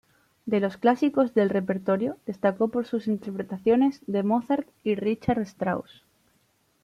De 0.47 0.59
los 0.59 0.77
clásicos 0.77 1.35
del 1.35 1.51
repertorio 1.51 2.17
destacó 2.25 2.69
por 2.69 2.87
sus 2.87 3.07
interpretaciones 3.07 4.01
de 4.07 4.23
Mozart 4.23 4.67
y 4.83 4.95
Richard 4.95 5.41
Strauss. 5.41 6.01